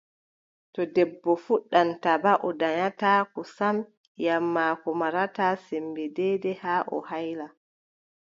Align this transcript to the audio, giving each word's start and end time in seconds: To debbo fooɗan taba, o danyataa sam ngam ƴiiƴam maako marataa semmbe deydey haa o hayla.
To 0.73 0.81
debbo 0.95 1.31
fooɗan 1.45 1.89
taba, 2.03 2.31
o 2.47 2.49
danyataa 2.59 3.19
sam 3.57 3.75
ngam 3.77 3.85
ƴiiƴam 4.17 4.45
maako 4.55 4.89
marataa 5.01 5.53
semmbe 5.65 6.03
deydey 6.15 6.59
haa 6.63 6.81
o 6.95 6.97
hayla. 7.09 7.47